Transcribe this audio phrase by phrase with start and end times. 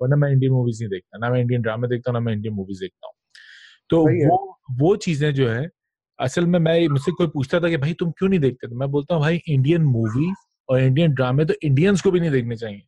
[0.00, 2.54] वरना मैं Indian movies नहीं देखता ना मैं इंडियन ड्रामा देखता हूँ ना मैं इंडियन
[2.54, 3.14] मूवीज़ देखता हूँ।
[3.90, 5.68] तो वो वो चीज़ें जो है
[6.18, 8.68] असल में मैं मुझसे कोई पूछता था कि भाई तुम क्यों नहीं देखते?
[8.68, 10.32] तो मैं बोलता हूँ भाई इंडियन मूवी
[10.68, 12.82] और इंडियन ड्रामे तो इंडियंस को भी नहीं देखने चाहिए।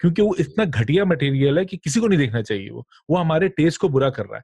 [0.00, 3.48] क्योंकि वो इतना घटिया मटेरियल है कि किसी को नहीं देखना चाहिए वो। वो हमारे
[3.48, 4.42] टेस्ट को बुरा कर रहा है।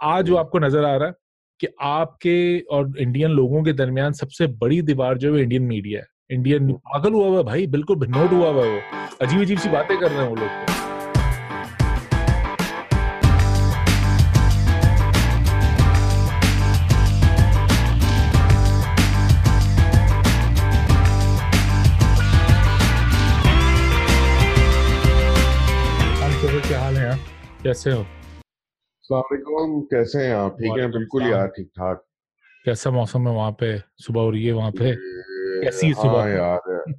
[0.00, 1.14] आज वो आपको नज़र आ रहा है
[1.60, 6.06] कि आपके और इंडियन लोगों के दरमियान सबसे बड़ी दीवार जो है इंडियन मीडिया है।
[6.30, 8.80] इंडियन पागल हुआ हुआ भाई बिल्कुल नोट हुआ हुआ वो।
[9.22, 10.95] अजीब अजीब सी बातें कर रहे हैं वो लोग।
[27.66, 28.04] कैसे हो?
[29.90, 30.56] कैसे हैं आप?
[30.56, 32.04] ठीक हैं बिल्कुल यार ठीक ठाक
[32.64, 33.78] कैसा मौसम है वहाँ पे?
[33.78, 34.94] सुबह हो रही है वहाँ पे?
[35.62, 36.28] कैसी हाँ सुबह?
[36.28, 36.92] यार।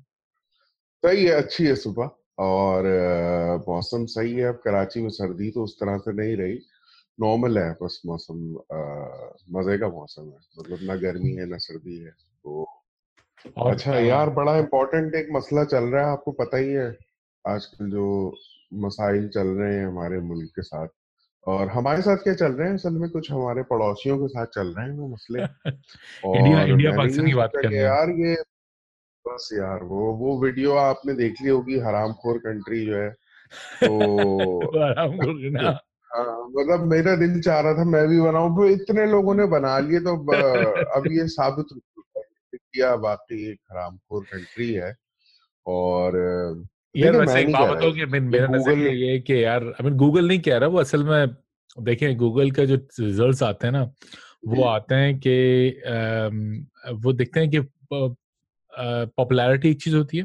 [1.03, 2.09] सही है अच्छी है सुबह।
[2.39, 2.85] और
[3.69, 6.59] मौसम सही है अब कराची में सर्दी तो उस तरह से नहीं रही।
[7.19, 8.43] नॉर्मल है बस मौसम
[9.57, 12.67] मज़े का मौसम है। मतलब ना गर्मी है ना सर्दी है तो
[13.65, 16.97] अच्छा यार बड़ा इम्पोर्टेंट एक मसला चल रहा है आपको पता ही है।
[17.47, 18.05] आजकल जो
[18.73, 20.87] मसाइल चल रहे हैं हमारे मुल्क के साथ।
[21.47, 22.75] और हमारे साथ क्या चल रहे हैं?
[22.75, 25.43] असल में कुछ हमारे पड़ोसियों के साथ चल रहे हैं वो मसले।
[26.25, 28.35] और इंडिया इंडिया पाकिस्तान की बात कर रहे हैं। यार ये
[29.27, 33.09] बस यार वो वो वीडियो आपने देख ली होगी हरामखोर कंट्री जो है।
[33.83, 34.59] तो
[36.15, 39.79] हाँ मतलब मेरा दिल चाह रहा था मैं भी बनाऊँ तो इतने लोगों ने बना
[39.79, 40.17] लिए तो
[40.99, 41.81] अब ये साबित
[42.55, 44.95] किया बाकी एक हरामखोर कंट्री है।
[45.67, 46.11] और
[46.95, 50.27] यार वैसे एक बात बताओ कि मेरा नज़रिया ये है कि यार आई मीन गूगल
[50.27, 51.27] नहीं कह रहा वो असल में
[51.77, 53.81] देखें गूगल का जो रिजल्ट्स आते हैं ना
[54.47, 55.35] वो आते हैं कि
[57.03, 57.59] वो देखते हैं कि
[59.17, 60.23] पॉपुलैरिटी एक चीज़ होती है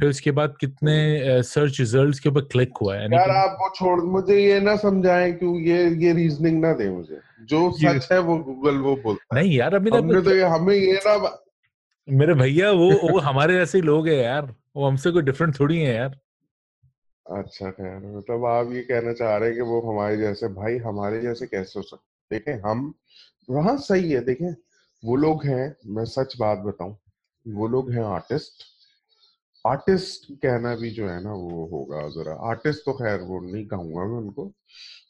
[0.00, 4.00] फिर उसके बाद कितने सर्च रिजल्ट्स के ऊपर क्लिक हुआ है यार आप वो छोड़
[4.00, 8.36] मुझे ये ना समझाएँ क्यों ये ये रीजनिंग ना दे मुझे। जो सच है वो
[8.38, 11.38] गूगल वो बोलता नहीं यार अभी हमने तो ये हमें ये ना
[12.08, 15.94] मेरे भैया वो वो हमारे जैसे लोग हैं यार। वो हमसे कोई डिफरेंट थोड़ी है
[15.94, 16.18] यार।
[17.26, 21.20] अच्छा खैर मतलब आप ये कहना चाह रहे हैं कि वो हमारे जैसे, भाई, हमारे
[21.20, 22.94] जैसे कैसे हो सकते देखें, हम,
[23.50, 24.54] वहाँ सही है, देखें,
[25.04, 26.96] वो लोग हैं, मैं सच बात बताऊँ,
[27.46, 28.64] वो लोग हैं आर्टिस्ट।
[29.66, 34.04] आर्टिस्ट कहना भी जो है ना, वो होगा जरा, आर्टिस्ट तो खैर वो नहीं कहूँगा
[34.04, 34.52] मैं उनको।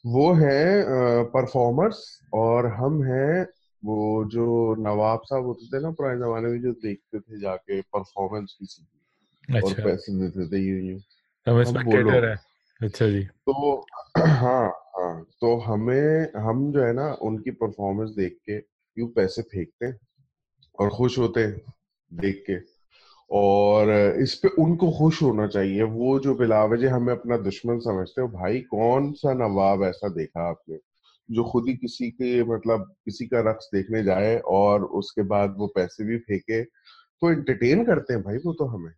[0.05, 0.83] वो है
[1.23, 3.47] परफॉर्मर्स और हम हैं,
[3.85, 8.55] वो जो नवाब साहब होते थे ना, पुराने जमाने में जो देखते थे जाके परफॉर्मेंस
[8.59, 8.83] किसी
[9.49, 10.99] अच्छा। और पैसे देते थे यूँ यूँ
[11.65, 12.35] स्पेक्टेटर है
[12.81, 13.85] अच्छा जी। तो
[14.17, 18.55] हाँ हाँ। तो हमें हम जो है ना उनकी परफॉर्मेंस देख के
[19.01, 19.99] यूँ पैसे फेंकते हैं
[20.79, 21.61] और खुश होते हैं
[22.13, 22.73] देख के।
[23.31, 28.27] और इस पे उनको खुश होना चाहिए। वो जो बिलावजे हमें अपना दुश्मन समझते हो
[28.27, 30.79] भाई कौन सा नवाब ऐसा देखा आपने
[31.31, 35.67] जो खुद ही किसी के मतलब किसी का रक्स देखने जाए और उसके बाद वो
[35.67, 38.91] पैसे भी फेंके तो एंटरटेन करते हैं भाई वो तो हमें।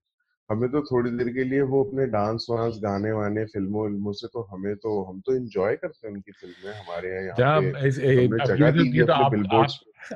[0.51, 4.27] हमें तो थोड़ी देर के लिए वो अपने डांस वांस गाने वाने फ़िल्मों फ़िल्मों से
[4.27, 9.33] तो हमें तो हम तो एंजॉय करते हैं उनकी फ़िल्में हमारे यहाँ पे तो आप,
[9.53, 9.67] आप,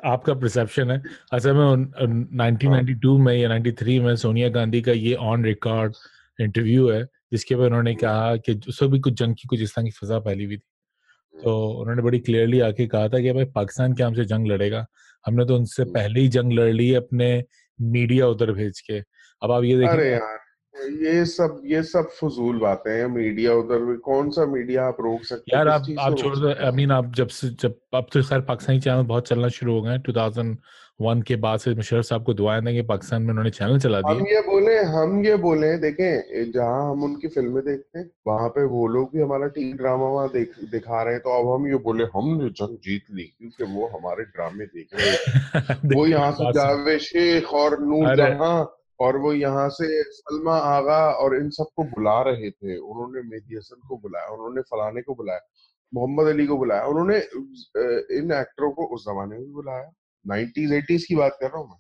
[0.06, 1.01] आपका परसेप्शन है।
[1.34, 5.94] असल में 1992 में या 93 में सोनिया गांधी का ये ऑन रिकॉर्ड
[6.41, 9.85] इंटरव्यू है जिसके बाद उन्होंने कहा कि उसको भी कुछ जंग की कुछ इस तरह
[9.85, 13.94] की फजा फैली हुई थी। तो उन्होंने बड़ी क्लियरली आके कहा था कि भाई पाकिस्तान
[13.94, 14.85] क्या हमसे जंग लड़ेगा।
[15.25, 17.44] हमने तो उनसे हम्म। पहले ही जंग लड़ ली अपने
[17.81, 20.38] मीडिया उधर भेज के। अब आप ये देखिए अरे यार
[21.03, 25.55] ये सब ये सब फजूल बातें हैं मीडिया उधर कौन सा मीडिया आप रोक सकते
[25.55, 28.79] यार आप आप छोड़ दो आई मीन आप जब से जब अब तो खैर पाकिस्तानी
[28.79, 30.57] चैनल बहुत चलना शुरू हो गए टू थाउज़ेंड
[31.01, 34.13] वन के बाद से मुशरफ साहब को दुआएँ देंगे पाकिस्तान में उन्होंने चैनल चला दिया
[34.13, 38.63] हम ये बोले हम ये बोले देखें जहाँ हम उनकी फ़िल्में देखते हैं वहाँ पे
[38.73, 41.78] वो लोग भी हमारा टीवी ड्रामा वहाँ देख दिखा रहे हैं। तो अब हम ये
[41.85, 46.51] बोले हमने जंग जीत ली क्योंकि वो हमारे ड्रामे देख रहे हैं वो यहाँ से
[46.51, 48.57] जावे शेख और नूर जहाँ
[48.99, 53.87] और वो यहाँ से सलमा आगा और इन सबको बुला रहे थे। उन्होंने मेहदी हसन
[53.87, 55.40] को बुलाया उन्होंने फलाने को बुलाया
[55.93, 57.17] मोहम्मद अली को बुलाया उन्होंने
[58.17, 59.91] इन एक्टरों को उस जमाने में बुलाया।
[60.25, 61.78] नाइनटीज एटीज की बात कर रहा हूँ मैं।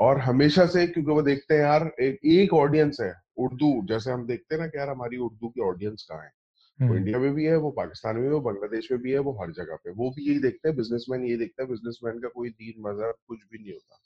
[0.00, 4.26] और हमेशा से क्योंकि वो देखते हैं यार एक, एक ऑडियंस है उर्दू। जैसे हम
[4.26, 6.30] देखते हैं ना कि यार हमारी उर्दू की ऑडियंस कहाँ है?
[6.78, 9.18] वो हम्म। इंडिया में भी है वो पाकिस्तान में भी वो बांग्लादेश में भी है
[9.18, 12.28] वो हर जगह पे वो भी यही देखते हैं बिजनेसमैन ये देखता है बिजनेसमैन का
[12.28, 13.98] कोई दीन मज़हब कुछ भी नहीं होता।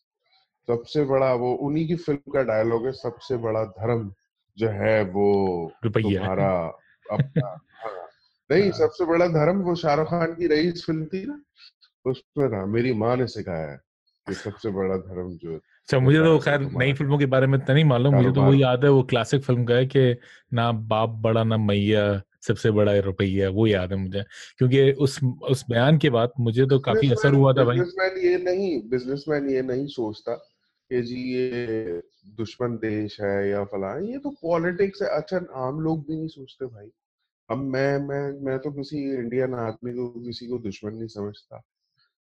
[0.69, 4.13] सबसे बड़ा वो उन्हीं की फ़िल्म का डायलॉग है सबसे बड़ा धर्म
[4.59, 6.73] जो है वो तुम्हारा
[7.13, 8.09] अपना हाँ,
[8.51, 11.41] नहीं हाँ। सबसे बड़ा धर्म वो शाहरुख खान की रईस फ़िल्म थी ना
[12.07, 13.81] उसमें ना मेरी माँ ने सिखाया है
[14.29, 17.75] ये सबसे बड़ा धर्म जो अच्छा मुझे तो खैर नई फ़िल्मों के बारे में इतना
[17.75, 20.17] नहीं मालूम मुझे तो वो याद है वो क्लासिक फ़िल्म का है कि
[20.55, 24.25] ना बाप बड़ा ना मैया सबसे बड़ा रुपया वो याद है मुझे।
[24.59, 28.39] क्योंकि उस उस बयान के बाद मुझे तो काफ़ी असर हुआ था भाई। बिजनेसमैन ये
[28.39, 30.54] नहीं बिजनेसमैन ये नहीं सोचता।
[30.91, 32.01] कि जी ये
[32.37, 35.37] दुश्मन देश है या फला ये तो पॉलिटिक्स है। अच्छा
[35.67, 36.91] आम लोग भी नहीं सोचते भाई।
[37.49, 41.63] अब मैं मैं मैं तो किसी इंडियन आदमी को किसी को दुश्मन नहीं समझता।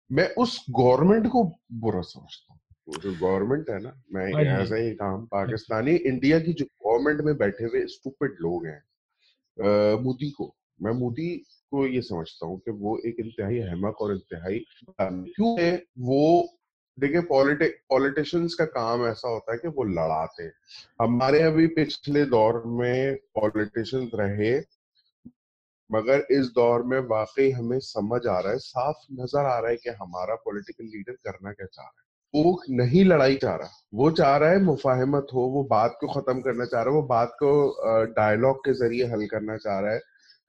[0.09, 2.59] मैं उस गवर्नमेंट को बुरा समझता हूँ।
[3.01, 7.65] जो गवर्नमेंट है ना मैं ऐसा ही काम पाकिस्तानी इंडिया की जो गवर्नमेंट में बैठे
[7.65, 8.81] हुए स्टूपिड लोग हैं
[10.03, 11.27] मोदी को मैं मोदी
[11.71, 14.63] को ये समझता हूँ कि वो एक इंतहाई अहमक और इंतहाई
[15.01, 15.83] क्यों है?
[15.99, 16.49] वो
[16.99, 20.43] देखिए पॉलिटिक पॉलिटिशियंस का काम ऐसा होता है कि वो लड़ाते
[21.01, 24.59] हमारे अभी पिछले दौर में पॉलिटिशियंस रहे,
[25.89, 29.75] मगर इस दौर में वाकई हमें समझ आ रहा है, साफ़ नज़र आ रहा है
[29.77, 34.09] कि हमारा पॉलिटिकल लीडर करना क्या चाह रहा है। वो नहीं लड़ाई चाह रहा, वो
[34.11, 37.35] चाह रहा है मुफाहमत हो, वो बात को खत्म करना चाह रहा है, वो बात
[37.43, 40.01] को डायलॉग के ज़रिए हल करना चाह रहा है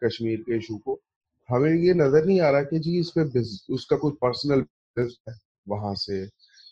[0.03, 1.01] कश्मीर के इशू को।
[1.49, 3.41] हमें ये नज़र नहीं आ रहा कि जी इस पे
[3.75, 4.65] उसका कोई पर्सनल
[4.97, 5.07] है
[5.69, 6.25] वहाँ से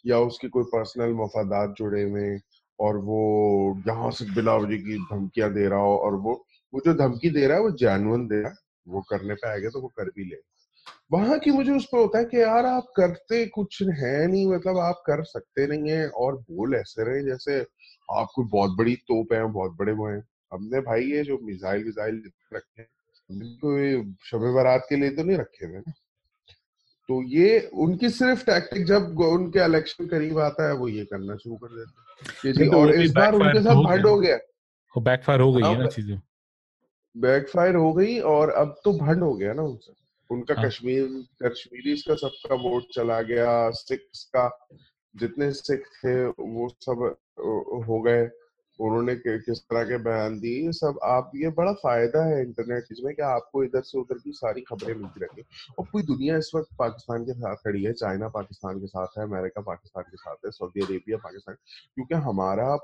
[0.08, 2.38] या उसकी कोई पर्सनल मफादात जुड़े हुए
[2.80, 3.20] और वो
[3.88, 6.44] यहाँ से बिला वजह की धमकियाँ दे रहा हो और वो
[6.74, 8.56] वो जो धमकी दे रहा है वो जैनुअन दे रहा है,
[8.88, 10.36] वो करने पे आएगा तो वो कर भी ले
[11.12, 14.78] वहाँ की मुझे उस पर होता है कि यार आप करते कुछ है नहीं मतलब
[14.78, 17.60] आप कर सकते नहीं है और बोल ऐसे रहे जैसे
[18.18, 20.22] आप कोई बहुत बड़ी तोप है, बहुत बड़े वो हैं।
[20.52, 22.22] हमने भाई ये जो मिसाइल विजाइल
[22.54, 22.82] रखे
[23.32, 25.92] कोई शब बारात के लिए तो नहीं रखे हुए ना?
[27.08, 31.56] तो ये उनकी सिर्फ़ टैक्टिक जब उनके इलेक्शन करीब आता है वो ये करना शुरू
[31.56, 34.36] कर देते हैं। तो और इस बार उनके साथ भंड हो गया।
[34.94, 36.20] वो बैकफायर हो गई है ना चीज़ें।
[37.16, 39.92] बैकफायर हो गई और अब तो भंड हो गया ना उनसे।
[40.30, 40.64] उनका हाँ.
[40.64, 41.04] कश्मीर
[41.42, 44.66] कश्मीरी का सबका वोट चला गया सिक्स का
[45.16, 47.16] जितने सिख थे वो सब
[47.88, 48.28] हो गए।
[48.78, 53.22] उन्होंने किस तरह के बयान दिए सब आप, ये बड़ा फ़ायदा है इंटरनेट में कि
[53.22, 55.44] आपको इधर से उधर की सारी खबरें मिलती रहती
[55.78, 59.24] और पूरी दुनिया इस वक्त पाकिस्तान के साथ खड़ी है, चाइना पाकिस्तान के साथ है,
[59.24, 61.54] अमेरिका पाकिस्तान के साथ है, सऊदी अरेबिया पाकिस्तान,
[61.94, 62.74] क्योंकि हमारा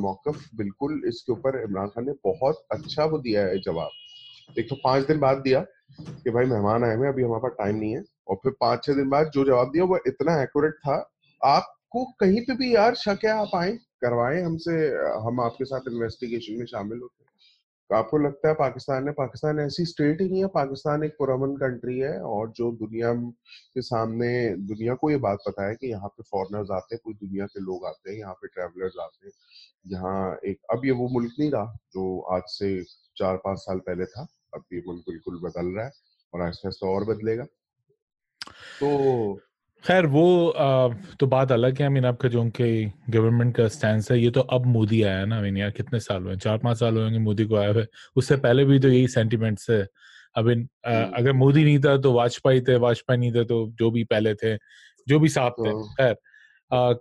[0.00, 4.76] मौकफ बिल्कुल इसके ऊपर इमरान खान ने बहुत अच्छा वो दिया है जवाब। एक तो
[4.84, 5.60] पाँच दिन बाद दिया
[6.00, 8.94] कि भाई मेहमान आए हुए अभी हमारे पास टाइम नहीं है। और फिर पाँच छह
[8.94, 10.96] दिन बाद जो जवाब दिया, वो इतना एक्यूरेट था,
[11.40, 13.78] आपको कहीं पे भी यार शक है आप आए?
[14.02, 14.72] करवाएँ, हमसे,
[15.26, 17.28] हम आपके साथ इन्वेस्टिगेशन में शामिल होते हैं।
[17.90, 21.56] तो आपको लगता है पाकिस्तान है पाकिस्तान ऐसी स्टेट ही नहीं है, पाकिस्तान एक पुरमन
[21.56, 23.12] कंट्री है और जो दुनिया
[23.74, 27.26] के सामने, दुनिया को ये बात पता है कि यहाँ पे फॉरनर्स आते हैं, पूरी
[27.26, 29.32] दुनिया के लोग आते हैं, यहाँ पे ट्रेवलर्स आते हैं।
[29.86, 32.82] यहाँ एक, अब ये वो मुल्क नहीं रहा जो आज से
[33.16, 35.92] चार पाँच साल पहले था, अब ये मुल्क बिल्कुल बदल रहा है
[36.34, 37.44] और आहिस्ता आहिस्ता और बदलेगा।
[38.80, 39.40] तो
[39.84, 40.88] खैर वो आ,
[41.20, 44.40] तो बात अलग है। आई मीन आपका जो उनके गवर्नमेंट का स्टैंड है ये तो
[44.40, 47.44] अब मोदी आया ना। आई मीन यार कितने साल हुए चार पाँच साल हुए मोदी
[47.44, 47.86] को आया हुए
[48.16, 49.86] उससे पहले भी तो यही सेंटिमेंट्स है
[50.36, 53.90] अब इन हम्म। अगर मोदी नहीं था तो वाजपेयी थे वाजपेयी नहीं थे तो जो
[53.90, 54.56] भी पहले थे
[55.06, 56.16] जो भी साहब थे। हाँ। खैर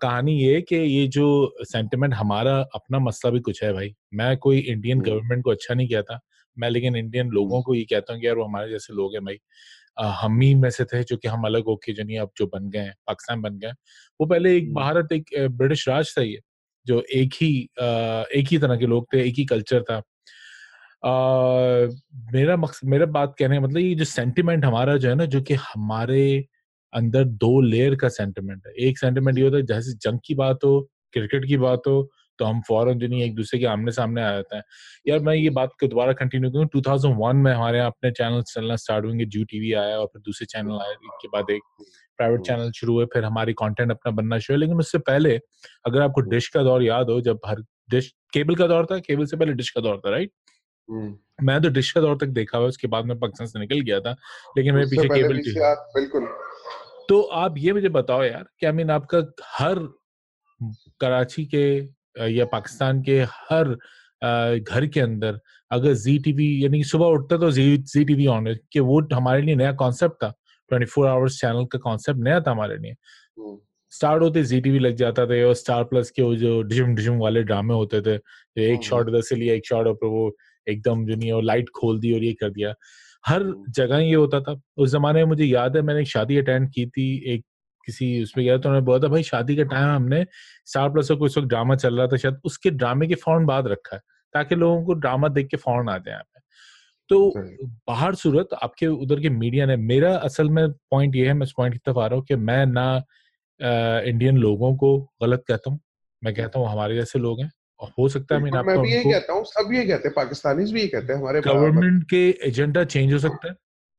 [0.02, 1.28] कहानी ये कि ये जो
[1.62, 5.74] सेंटिमेंट हमारा अपना मसला भी कुछ है भाई। मैं कोई इंडियन गवर्नमेंट हम्म। को अच्छा
[5.74, 6.20] नहीं कहता।
[6.58, 9.14] मैं लेकिन इंडियन लोगों हम्म। को ये कहता हूँ कि यार वो हमारे जैसे लोग
[9.14, 9.38] हैं भाई।
[10.00, 12.70] हम ही में से थे जो कि हम अलग होके जो नहीं अब जो बन
[12.70, 13.72] गए पाकिस्तान बन गए
[14.22, 16.40] वो पहले एक भारत एक ब्रिटिश राज था ये
[16.86, 17.52] जो एक ही
[18.40, 19.98] एक ही तरह के लोग थे एक ही कल्चर था।
[21.06, 21.88] आ,
[22.34, 25.42] मेरा मकसद मेरा बात कहने का मतलब ये जो सेंटिमेंट हमारा जो है ना जो
[25.42, 26.46] कि हमारे
[26.94, 30.64] अंदर दो लेयर का सेंटिमेंट है। एक सेंटिमेंट ये होता है जैसे जंग की बात
[30.66, 30.80] हो
[31.14, 32.10] क्रिकेट की बात हो
[32.40, 34.64] तो हम फ़ौरन जो नहीं एक दूसरे के आमने सामने आ जाते हैं।
[35.08, 38.76] यार मैं ये बात को दोबारा कंटिन्यू करूँ 2001 में हमारे यहाँ अपने चैनल चलना
[38.76, 41.62] स्टार्ट होंगे जू टीवी आया और फिर दूसरे चैनल आए के बाद एक
[42.20, 45.36] प्राइवेट चैनल शुरू हुए फिर हमारी कंटेंट अपना बनना शुरू लेकिन उससे पहले
[45.86, 49.26] अगर आपको डिश का दौर याद हो जब हर डिश केबल का दौर था केबल
[49.26, 50.32] से पहले डिश का दौर था राइट
[51.42, 54.00] मैं तो डिश का दौर तक देखा हुआ उसके बाद में पाकिस्तान से निकल गया
[54.00, 54.16] था
[54.58, 55.54] लेकिन मेरे पीछे केबल थी।
[55.96, 56.28] बिल्कुल।
[57.10, 59.80] तो आप ये मुझे बताओ यार क्या मीन आपका हर
[61.02, 61.64] कराची के
[62.22, 63.76] या पाकिस्तान के हर
[64.22, 65.40] घर के अंदर
[65.72, 69.42] अगर जी टीवी यानी सुबह उठता तो जी जी टीवी ऑन है कि वो हमारे
[69.42, 70.30] लिए नया कॉन्सेप्ट था।
[70.72, 72.96] ट्वेंटी फोर आवर्स चैनल का कॉन्सेप्ट नया था हमारे लिए।
[73.92, 77.18] स्टार्ट होते जी टीवी लग जाता था और स्टार प्लस के वो जो डिजम डिजम
[77.18, 80.32] वाले ड्रामे होते थे जो एक शॉट इधर से लिया एक शॉट ऊपर वो
[80.68, 82.74] एकदम जो नहीं लाइट खोल दी और ये कर दिया।
[83.28, 86.70] हर जगह ये होता था। उस जमाने में मुझे याद है मैंने एक शादी अटेंड
[86.74, 87.44] की थी एक
[87.90, 90.26] किसी उसमें गया तो उन्होंने बोला था भाई शादी के टाइम हमने
[90.68, 93.68] स्टार प्लस को इस वक्त ड्रामा चल रहा था शायद। उसके ड्रामे के फ़ौरन बाद
[93.68, 94.02] रखा है
[94.34, 96.38] ताकि लोगों को ड्रामा देख के फ़ौरन आ जाए यहाँ पे।
[97.10, 97.32] तो
[97.88, 101.54] बाहर सूरत आपके उधर के मीडिया ने मेरा असल में पॉइंट ये है मैं इस
[101.58, 102.86] पॉइंट की तरफ़ आ रहा हूँ कि मैं ना
[103.60, 105.80] इंडियन लोगों को गलत कहता हूँ
[106.22, 109.12] मैं कहता हूँ हमारे जैसे लोग हैं और हो सकता है मैं, मैं भी यही
[109.12, 112.84] कहता हूँ सब ये कहते हैं पाकिस्तानी भी ये कहते हैं हमारे गवर्नमेंट के एजेंडा
[112.86, 113.56] चेंज हो सकता है।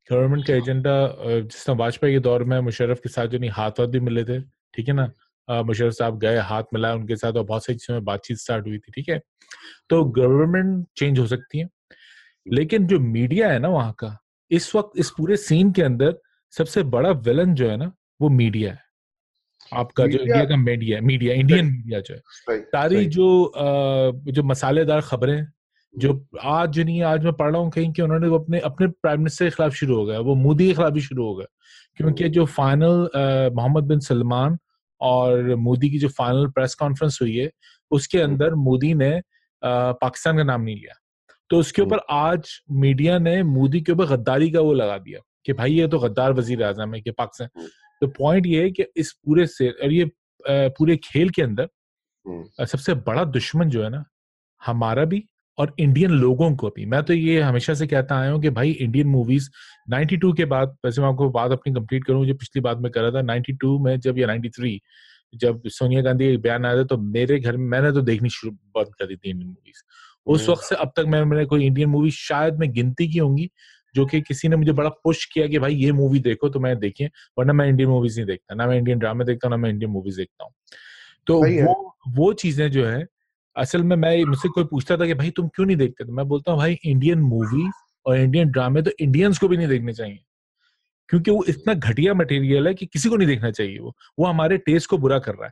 [0.09, 0.93] गवर्नमेंट का एजेंडा
[1.25, 4.23] जिस तरह वाजपेयी के दौर में मुशर्रफ के साथ जो नहीं हाथ हाथ भी मिले
[4.25, 4.39] थे
[4.73, 5.11] ठीक है ना?
[5.47, 8.77] मुशर्रफ साहब गए हाथ मिलाए उनके साथ और बहुत सारी चीज़ों में बातचीत स्टार्ट हुई
[8.77, 9.21] थी ठीक है?
[9.89, 11.69] तो गवर्नमेंट चेंज हो सकती है
[12.45, 14.17] लेकिन जो मीडिया है ना वहाँ का
[14.51, 16.17] इस वक्त इस पूरे सीन के अंदर
[16.53, 17.91] सबसे बड़ा विलन जो है ना
[18.21, 18.79] वो मीडिया है।
[19.71, 23.53] आपका जो इंडिया का मीडिया मीडिया इंडियन मीडिया जो है। सारी जो
[24.27, 25.45] जो मसालेदार खबरें
[25.95, 28.87] जो आज जो नहीं आज मैं पढ़ रहा हूँ कहीं कि उन्होंने वो अपने अपने
[28.87, 31.47] प्राइम मिनिस्टर के खिलाफ शुरू हो गया वो मोदी के खिलाफ भी शुरू हो गया
[31.97, 33.09] क्योंकि जो फाइनल
[33.55, 34.57] मोहम्मद बिन सलमान
[35.01, 37.49] और मोदी की जो फाइनल प्रेस कॉन्फ्रेंस हुई है
[37.91, 39.11] उसके हम्म। अंदर मोदी ने
[39.63, 40.93] पाकिस्तान का नाम नहीं लिया
[41.49, 45.53] तो उसके ऊपर आज मीडिया ने मोदी के ऊपर गद्दारी का वो लगा दिया कि
[45.53, 47.69] भाई ये तो गद्दार वज़ीर आज़म है कि पाकिस्तान हम्म।
[48.01, 50.09] तो पॉइंट ये है कि इस पूरे से और ये
[50.45, 51.67] पूरे खेल के अंदर
[52.25, 54.03] हम्म। सबसे बड़ा दुश्मन जो है ना
[54.61, 55.23] हमारा भी
[55.57, 58.71] और इंडियन लोगों को भी। मैं तो ये हमेशा से कहता आया हूँ कि भाई
[58.71, 59.49] इंडियन मूवीज़
[59.87, 63.01] 92 के बाद वैसे मैं आपको बात अपनी कंप्लीट करूँ जो पिछली बात में कर
[63.01, 64.79] रहा था 92 में जब या 93
[65.33, 68.95] जब सोनिया गांधी बयान आया था तो मेरे घर में मैंने तो देखनी शुरू बंद
[68.99, 69.81] कर दी थी इंडियन मूवीज़
[70.27, 73.17] उस हम्म। वक्त से अब तक मैं मैंने कोई इंडियन मूवी शायद मैं गिनती की
[73.17, 73.49] होंगी
[73.95, 76.79] जो कि किसी ने मुझे बड़ा पुश किया कि भाई ये मूवी देखो तो मैं
[76.79, 79.69] देखिए वरना मैं इंडियन मूवीज़ नहीं देखता। ना मैं इंडियन ड्रामा देखता हूँ ना मैं
[79.69, 80.53] इंडियन मूवीज़ देखता हूँ।
[81.27, 83.07] तो वो वो चीज़ें जो है
[83.55, 86.05] असल में मैं मुझसे कोई पूछता था कि भाई तुम क्यों नहीं देखते?
[86.05, 87.69] तो मैं बोलता हूँ भाई इंडियन मूवी
[88.05, 90.19] और इंडियन ड्रामे तो इंडियंस को भी नहीं देखने चाहिए।
[91.09, 94.57] क्योंकि वो इतना घटिया मटेरियल है कि किसी को नहीं देखना चाहिए वो। वो हमारे
[94.57, 95.51] टेस्ट को बुरा कर रहा है।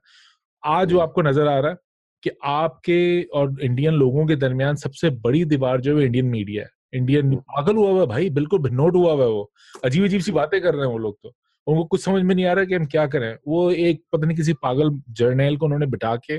[0.63, 1.77] आज वो आपको नज़र आ रहा है
[2.23, 6.69] कि आपके और इंडियन लोगों के दरमियान सबसे बड़ी दीवार जो है इंडियन मीडिया है।
[6.93, 9.51] इंडियन पागल हुआ हुआ भाई बिल्कुल भिन्नोट हुआ हुआ है वो।
[9.85, 11.33] अजीब अजीब सी बातें कर रहे हैं वो लोग तो।
[11.69, 14.37] उनको कुछ समझ में नहीं आ रहा कि हम क्या करें। वो एक पता नहीं
[14.37, 16.37] किसी पागल जर्नल को उन्होंने बिठा के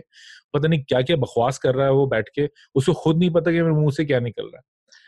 [0.55, 3.51] पता नहीं क्या क्या बकवास कर रहा है वो बैठ के उसको खुद नहीं पता
[3.51, 4.63] कि मेरे मुँह से क्या निकल रहा है।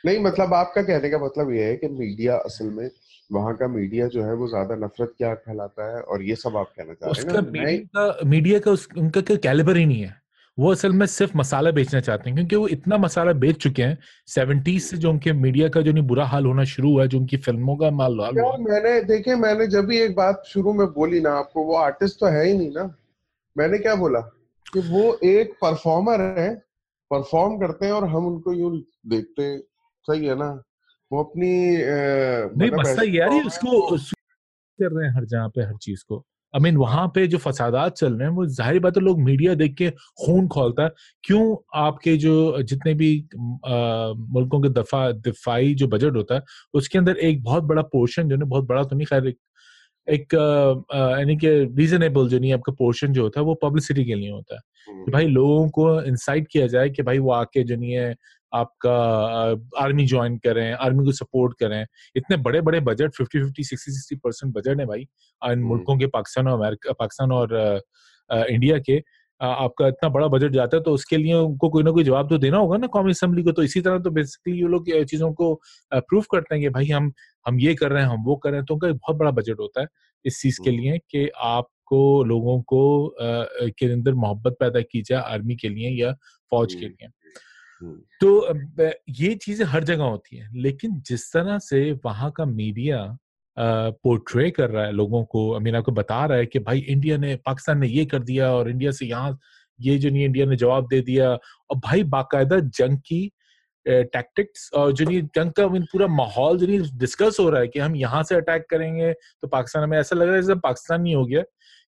[0.05, 2.89] नहीं मतलब आपका कहने का मतलब ये है कि मीडिया असल में
[3.31, 6.73] वहाँ का मीडिया जो है वो ज़्यादा नफरत क्या फैलाता है और ये सब आप
[6.79, 10.22] कहना चाह रहे हैं मीडिया का मीडिया का उस, उनका कैलिबर ही नहीं है।
[10.59, 13.99] वो असल में सिर्फ़ मसाला बेचना चाहते हैं क्योंकि वो इतना मसाला बेच चुके हैं
[14.27, 17.19] सेवेंटीज से जो उनके मीडिया का जो नहीं बुरा हाल होना शुरू हुआ है जो
[17.19, 20.87] उनकी फ़िल्मों का माल हाल हुआ मैंने देखे मैंने जब भी एक बात शुरू में
[20.87, 22.97] बोली ना आपको वो आर्टिस्ट तो है ही नहीं ना।
[23.59, 24.21] मैंने क्या बोला?
[24.73, 26.55] कि वो एक परफॉर्मर है
[27.11, 29.59] परफॉर्म करते हैं और हम उनको यूँ देखते
[30.09, 30.63] सही है ना?
[31.13, 36.05] वो अपनी नहीं मतलब मसला यार उसको कर रहे हैं हर जगह पे हर चीज़
[36.09, 39.21] को। आई मीन वहाँ पे जो फसादात चल रहे हैं वो ज़ाहिर बात है लोग
[39.21, 39.91] मीडिया देख के
[40.21, 40.91] खून खोलता है
[41.25, 41.45] क्यों
[41.81, 43.13] आपके जो जितने भी
[43.67, 46.43] आ, मुल्कों के दफ़ा दिफाई जो बजट होता है
[46.75, 49.39] उसके अंदर एक बहुत बड़ा पोर्शन जो है बहुत बड़ा तो नहीं खैर एक
[50.09, 54.31] एक यानी कि रीजनेबल जो नहीं आपका पोर्शन जो होता है वो पब्लिसिटी के लिए
[54.31, 57.77] होता है कि हम्म। भाई लोगों को इंसाइट किया जाए कि भाई वो आके जो
[57.77, 58.15] नहीं है
[58.53, 61.85] आपका आर्मी ज्वाइन करें आर्मी को सपोर्ट करें।
[62.17, 65.09] इतने बड़े बड़े budget fifty fifty sixty sixty percent budget है भाई इन
[65.43, 67.81] हम्म। मुल्कों के पाकिस्तान और अमेरिका पाकिस्तान और
[68.31, 69.03] इंडिया के।
[69.41, 72.39] आपका इतना बड़ा बजट जाता है तो उसके लिए उनको कोई ना कोई जवाब तो
[72.39, 75.55] देना होगा ना कौमी असेंबली को। तो इसी तरह तो बेसिकली वो लोग चीज़ों को
[75.93, 77.13] प्रूव करते हैं कि भाई हम
[77.47, 79.61] हम ये कर रहे हैं हम वो कर रहे हैं। तो उनका बहुत बड़ा बजट
[79.61, 79.87] होता है
[80.25, 82.83] इस चीज़ के लिए कि आपको लोगों को
[83.21, 86.13] के अंदर मोहब्बत पैदा की जाए आर्मी के लिए या
[86.53, 87.09] फौज के लिए।
[88.21, 88.55] तो
[89.11, 93.19] ये चीज़ें हर जगह होती हैं लेकिन जिस तरह से वहाँ का मीडिया
[93.57, 97.35] पोर्ट्रे कर रहा है लोगों को अमीन आपको बता रहा है कि भाई इंडिया ने
[97.37, 99.39] पाकिस्तान ने ये कर दिया और इंडिया से यहाँ
[99.81, 103.31] ये जो नहीं इंडिया ने जवाब दे दिया और भाई बाकायदा जंग की
[103.87, 107.79] टैक्टिक्स और जो नहीं जंग का पूरा माहौल जो नहीं डिस्कस हो रहा है कि
[107.79, 111.15] हम यहाँ से अटैक करेंगे तो पाकिस्तान में ऐसा लग रहा है जैसे पाकिस्तान नहीं
[111.15, 111.43] हो गया।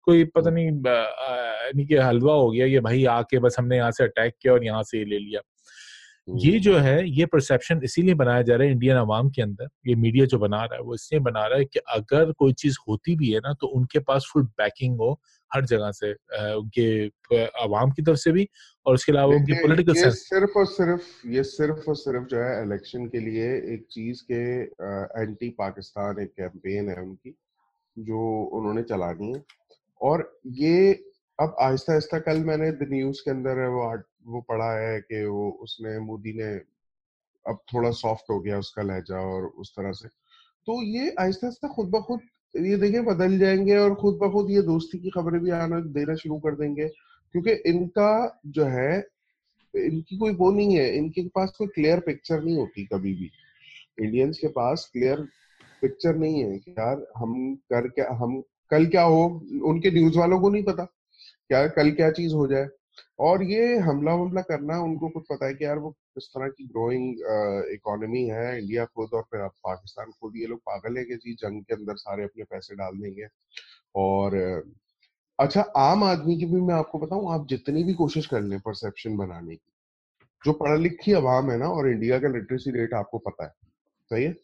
[0.06, 4.04] कोई पता नहीं यानी कि हलवा हो गया कि भाई आके बस हमने यहाँ से
[4.04, 5.40] अटैक किया और यहाँ से ये ले लिया।
[6.28, 9.68] ये हम्म। जो है ये परसेप्शन इसीलिए बनाया जा रहा है इंडियन आवाम के अंदर
[9.86, 12.76] ये मीडिया जो बना रहा है वो इसलिए बना रहा है कि अगर कोई चीज़
[12.88, 15.12] होती भी है ना तो उनके पास फुल बैकिंग हो
[15.50, 16.12] हर जगह से
[16.52, 18.48] उनके आवाम की तरफ़ से भी
[18.86, 23.06] और उसके अलावा उनकी पॉलिटिकल सिर्फ़ और सिर्फ़ ये सिर्फ़ और सिर्फ़ जो है इलेक्शन
[23.06, 24.42] के लिए एक चीज़ के
[25.22, 27.34] एंटी पाकिस्तान एक कैंपेन है उनकी
[27.96, 29.42] जो उन्होंने चलानी है
[30.00, 30.92] और ये
[31.38, 33.82] अब आहिस्ता आहिस्ता कल मैंने द न्यूज़ के अंदर वो
[34.26, 36.52] वो पढ़ा है कि वो उसने मोदी ने
[37.46, 40.08] अब थोड़ा सॉफ्ट हो गया उसका लहजा और उस तरह से।
[40.66, 42.20] तो ये आहिस्ता आहिस्ता खुद ब खुद
[42.54, 46.14] ये देखें बदल जाएँगे और खुद ब खुद ये दोस्ती की खबरें भी आना देना
[46.14, 46.88] शुरू कर देंगे,
[47.34, 48.98] क्योंकि इनका जो है,
[49.74, 53.30] इनकी कोई वो नहीं है, इनके पास कोई क्लियर पिक्चर नहीं होती कभी भी।
[54.04, 55.20] इंडियंस के पास क्लियर
[55.82, 59.24] पिक्चर नहीं है कि यार हम कर क्या, हम कल क्या हो,
[59.64, 60.84] उनके न्यूज़ वालों को नहीं पता,
[61.48, 62.68] क्या कल क्या चीज़ हो जाए।
[63.22, 66.64] और ये हमला वमला करना, उनको कुछ पता है कि यार वो किस तरह की
[66.66, 67.18] ग्रोइंग
[67.72, 71.62] इकोनॉमी है इंडिया खुद और फिर पाकिस्तान खुद, ये लोग पागल है कि जी जंग
[71.62, 73.26] के अंदर सारे अपने पैसे डाल देंगे।
[73.96, 74.36] और
[75.38, 79.16] अच्छा आम आदमी की भी मैं आपको बताऊँ, आप जितनी भी कोशिश कर लें परसेप्शन
[79.16, 79.72] बनाने की,
[80.44, 83.52] जो पढ़ा लिखी आवाम है ना, और इंडिया का लिटरेसी रेट आपको पता है,
[84.10, 84.34] सही है?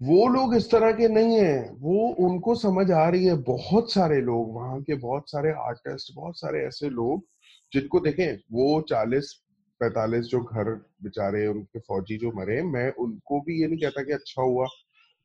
[0.00, 4.20] वो लोग इस तरह के नहीं है, वो उनको समझ आ रही है, बहुत सारे
[4.20, 7.24] लोग, वहाँ के बहुत सारे आर्टिस्ट बहुत सारे ऐसे लोग
[7.72, 9.32] जिनको देखें वो चालीस
[9.80, 10.70] पैतालीस जो घर
[11.02, 14.66] बेचारे उनके फौजी जो मरे मैं उनको भी ये नहीं कहता कि अच्छा हुआ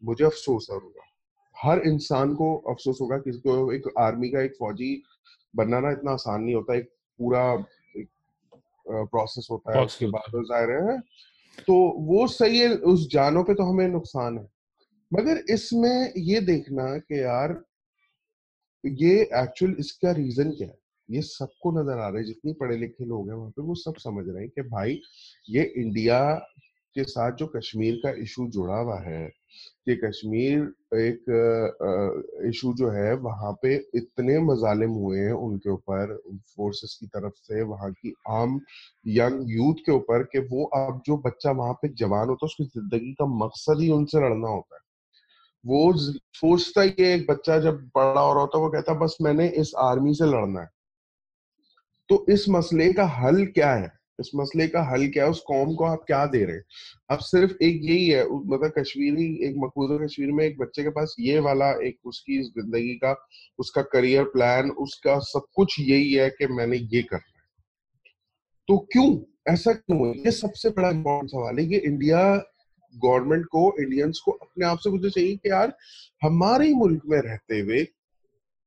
[0.04, 1.10] मुझे अफसोस होगा
[1.56, 4.92] हर इंसान को अफसोस होगा किसी को एक आर्मी का एक फौजी
[5.56, 7.44] बनना ना इतना आसान नहीं होता एक पूरा
[7.98, 8.08] एक
[8.88, 11.00] प्रोसेस होता है उसके बाद ज़ाहिर है
[11.68, 14.48] तो वो सही है उस जानों पे तो हमें नुकसान है।
[15.12, 17.64] मगर इसमें ये देखना कि यार
[18.84, 20.78] ये एक्चुअल इसका रीजन क्या है?
[21.14, 23.96] ये सबको नज़र आ रहा है, जितनी पढ़े लिखे लोग हैं वहाँ पे, वो सब
[24.00, 25.00] समझ रहे हैं कि भाई,
[25.50, 26.20] ये इंडिया
[26.96, 29.28] के साथ जो कश्मीर का इशू जुड़ा हुआ है,
[29.86, 30.60] कि कश्मीर
[30.98, 36.16] एक इशू जो है, वहाँ पे इतने मजालिम हुए हैं उनके ऊपर
[36.56, 38.60] फोर्सेस की तरफ़ से, वहाँ की आम
[39.10, 42.66] यंग यूथ के ऊपर कि वो अब जो बच्चा वहाँ पे जवान होता है, उसकी
[42.80, 44.82] ज़िंदगी का मकसद ही उनसे लड़ना होता है।
[45.66, 49.18] वो सोचता ही एक बच्चा जब बड़ा हो रहा होता है, वो कहता है, बस
[49.22, 50.68] मैंने इस आर्मी से लड़ना है।
[52.14, 53.92] तो इस मसले का हल क्या है?
[54.20, 55.30] इस मसले का हल क्या है?
[55.30, 56.64] उस कौम को आप क्या दे रहे हैं?
[57.10, 61.16] अब सिर्फ़ एक यही है मतलब कश्मीरी, एक मकबूजा कश्मीर में एक बच्चे के पास
[61.20, 63.28] ये वाला, एक उसकी ज़िंदगी का,
[63.60, 67.44] उसका करियर प्लान, उसका सब कुछ यही है कि मैंने ये करना है।
[68.68, 69.20] तो क्यों?
[69.54, 70.14] ऐसा क्यों है?
[70.14, 72.36] ये सबसे बड़ा इंपॉर्टेंट सवाल है कि इंडिया
[72.96, 75.78] गवर्नमेंट को, इंडियंस को अपने आप से पूछना चाहिए कि यार,
[76.24, 77.88] हमारे मुल्क में रहते हुए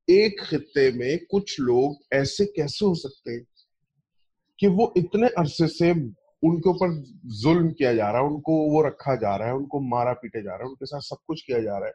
[0.08, 3.46] एक खत्ते में कुछ लोग ऐसे कैसे हो सकते हैं
[4.58, 5.90] कि वो इतने अरसे से
[6.44, 6.90] उनके ऊपर
[7.42, 10.50] जुल्म किया जा रहा है उनको वो रखा जा रहा है उनको मारा पीटे जा
[10.50, 11.94] रहा है उनके साथ सब कुछ किया जा रहा है।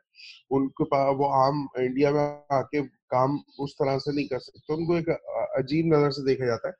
[0.51, 4.97] उनके पास वो आम इंडिया में आके काम उस तरह से नहीं कर सकते। उनको
[4.97, 5.09] एक
[5.57, 6.73] अजीब नज़र से देखा जाता है।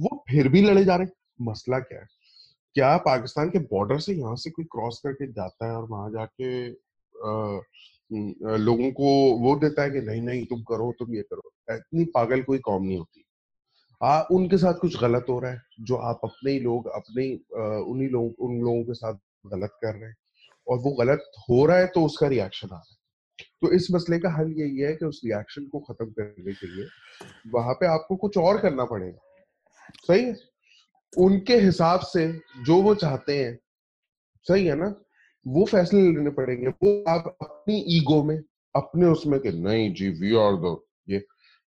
[0.00, 2.06] वो फिर भी लड़े जा रहे हैं। मसला क्या है?
[2.74, 6.70] क्या पाकिस्तान के बॉर्डर से यहाँ से कोई क्रॉस करके जाता है और वहाँ जाके
[6.70, 7.60] आ,
[8.10, 12.42] लोगों को वो देता है कि नहीं नहीं तुम करो तुम ये करो। इतनी पागल
[12.42, 13.24] कोई कौम नहीं होती।
[14.00, 17.26] आ, उनके साथ कुछ गलत हो रहा है जो आप अपने ही लोग अपने
[17.82, 19.14] उन्हीं लोग उन लोगों के साथ
[19.46, 20.16] गलत कर रहे हैं।
[20.66, 22.96] और वो गलत हो रहा है तो उसका रिएक्शन आ रहा है।
[23.62, 26.86] तो इस मसले का हल यही है कि उस रिएक्शन को खत्म करने के लिए
[27.54, 29.18] वहाँ पे आपको कुछ और करना पड़ेगा।
[30.04, 30.34] सही है?
[31.12, 32.26] उनके हिसाब से
[32.66, 33.58] जो वो चाहते हैं
[34.46, 34.94] सही है ना?
[35.46, 38.42] वो फैसले लेने पड़ेंगे। वो आप अपनी ईगो में,
[38.76, 40.76] अपने उसमें कि नहीं जी वी आर द
[41.08, 41.24] ये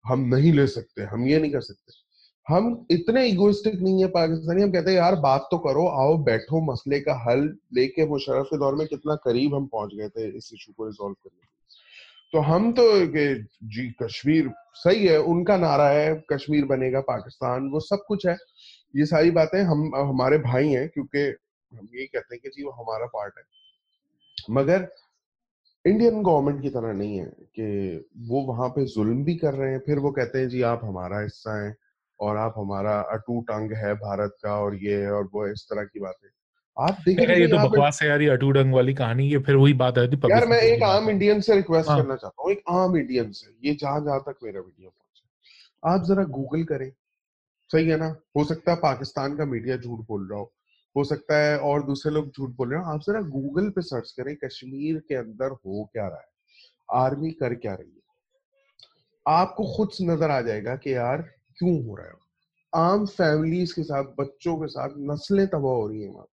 [0.05, 1.93] हम नहीं ले सकते, हम ये नहीं कर सकते।
[2.53, 6.71] हम इतने इगोइस्टिक नहीं है पाकिस्तानी, हम कहते हैं, यार, बात तो करो, आओ, बैठो,
[6.71, 10.51] मसले का हल लेके मुशरफ के दौर में कितना करीब हम पहुँच गए थे इस
[10.53, 11.51] इशू को रिजोल्व करने के
[12.33, 17.79] तो हम तो के जी, कश्मीर सही है, उनका नारा है, कश्मीर बनेगा पाकिस्तान, वो
[17.79, 18.37] सब कुछ है।
[18.95, 21.35] ये सारी बातें हम, हमारे भाई हैं, क्योंकि
[21.77, 23.43] हम यही कहते हैं कि जी वो हमारा पार्ट है।
[24.55, 24.87] मगर
[25.85, 29.79] इंडियन गवर्नमेंट की तरह नहीं है कि वो वहाँ पे जुल्म भी कर रहे हैं
[29.79, 31.75] फिर वो कहते हैं जी आप हमारा हिस्सा हैं
[32.19, 35.99] और आप हमारा अटूट अंग है भारत का और ये और वो इस तरह की
[35.99, 36.29] बातें।
[36.77, 39.73] आप देखिए ये तो बकवास है यार ये अटूट अंग वाली कहानी ये फिर वही
[39.73, 42.01] बात आती यार मैं एक आम इंडियन से रिक्वेस्ट हाँ.
[42.01, 46.05] करना चाहता हूँ एक आम इंडियन से ये जहाँ जहाँ तक मेरा वीडियो पहुँचे आप
[46.07, 46.91] जरा गूगल करें।
[47.71, 48.15] सही है ना?
[48.37, 50.51] हो सकता है पाकिस्तान का मीडिया झूठ बोल रहा हो।
[50.95, 54.11] हो सकता है और दूसरे लोग झूठ बोल रहे हो। आप जरा गूगल पे सर्च
[54.11, 57.03] करें, कश्मीर के अंदर हो क्या रहा है?
[57.03, 58.01] आर्मी कर क्या रही है?
[59.25, 61.21] आपको खुद नज़र आ जाएगा कि यार,
[61.57, 62.13] क्यों हो रहा है?
[62.73, 66.27] आम फैमिलीज़ के साथ, बच्चों के साथ नस्लें तबाह हो रही है वहाँ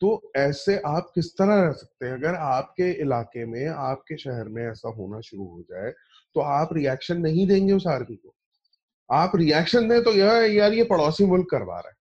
[0.00, 2.12] तो ऐसे आप किस तरह रह सकते हैं?
[2.12, 5.90] अगर आपके इलाके में, आपके शहर में ऐसा होना शुरू हो जाए
[6.34, 8.34] तो आप रिएक्शन नहीं देंगे उस आर्मी को।
[9.10, 11.96] आप रिएक्शन दें तो यह, यार ये पड़ोसी मुल्क करवा रहा है।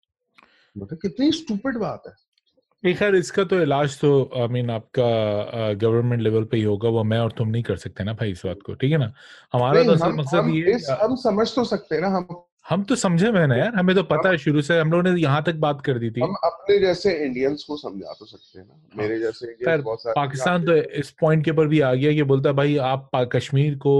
[0.77, 5.73] मतलब कितनी स्टूपिड बात है। खैर इसका तो इलाज तो आई I मीन mean, आपका
[5.75, 8.43] गवर्नमेंट लेवल पे ही होगा वो मैं और तुम नहीं कर सकते ना भाई इस
[8.47, 9.13] बात को ठीक है ना?
[9.53, 12.27] हमारा तो हम, मकसद ये हम समझ तो सकते हैं ना हम
[12.69, 15.21] हम तो समझे मैं ना यार हमें तो पता है शुरू से हम लोगों ने
[15.21, 18.67] यहाँ तक बात कर दी थी। हम अपने जैसे इंडियंस को समझा तो सकते हैं
[18.67, 22.23] ना हाँ। मेरे जैसे खैर पाकिस्तान तो इस पॉइंट के ऊपर भी आ गया कि
[22.33, 23.95] बोलता है भाई आप कश्मीर को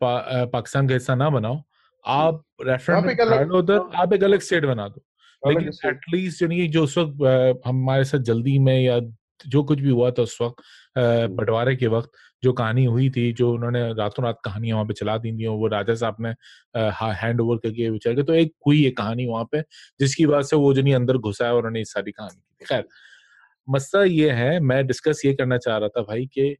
[0.00, 1.62] पाकिस्तान का हिस्सा ना बनाओ
[2.04, 5.02] आप रेफरेंडम उधर आप एक अलग स्टेट बना दो।
[5.44, 9.00] लेकिन एटलीस्ट यानी जो उस वक्त हमारे साथ जल्दी में या
[9.46, 10.62] जो कुछ भी हुआ था उस वक्त
[10.96, 12.10] बंटवारे के वक्त
[12.42, 15.66] जो कहानी हुई थी जो उन्होंने रातों रात कहानियाँ वहाँ पे चला दी थी वो
[15.66, 16.34] राजा साहब ने
[17.14, 19.60] हैंड ओवर करके विचार तो एक हुई है कहानी वहाँ पे
[20.00, 22.84] जिसकी वजह से वो जो नहीं अंदर घुसा है और उन्होंने सारी कहानी की खैर
[23.68, 26.56] मसला ये है मैं डिस्कस ये करना चाह रहा था भाई कि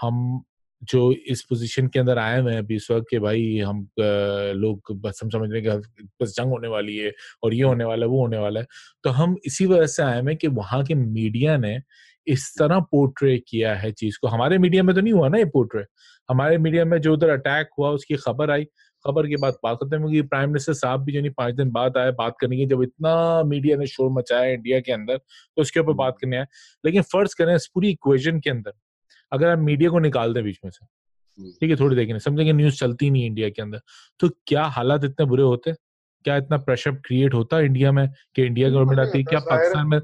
[0.00, 0.42] हम
[0.82, 4.92] जो इस पोजीशन के अंदर आए हुए हैं अभी इस वक्त के भाई हम लोग
[5.02, 8.06] बस हम समझ रहे हैं कि बस जंग होने वाली है और ये होने वाला
[8.06, 8.66] है वो होने वाला है।
[9.04, 11.78] तो हम इसी वजह से आए हैं कि वहाँ के मीडिया ने
[12.26, 15.44] इस तरह पोर्ट्रे किया है चीज़ को। हमारे मीडिया में तो नहीं हुआ ना ये
[15.54, 15.84] पोर्ट्रे
[16.28, 18.64] हमारे मीडिया में जो उधर अटैक हुआ उसकी खबर आई।
[19.04, 21.96] खबर के बाद बात करते हैं प्राइम मिनिस्टर साहब भी जो नहीं पाँच दिन बाद
[21.98, 25.80] आए बात करने की जब इतना मीडिया ने शोर मचाया इंडिया के अंदर तो उसके
[25.80, 26.46] ऊपर बात करने आए।
[26.84, 28.72] लेकिन फ़र्ज़ करें इस पूरी इक्वेजन के अंदर।
[29.32, 30.84] अगर आप मीडिया को निकाल दें बीच में से
[31.38, 33.80] हम्म। ठीक है थोड़ी देखें समझेंगे न्यूज़ चलती नहीं इंडिया के अंदर
[34.20, 35.72] तो क्या हालात इतने बुरे होते
[36.24, 39.86] क्या इतना प्रेशर क्रिएट होता है इंडिया में कि इंडिया गवर्नमेंट आती है क्या पाकिस्तान
[39.86, 40.00] में